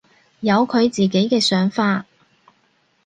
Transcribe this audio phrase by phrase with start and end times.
[0.39, 2.07] 有佢自己嘅想法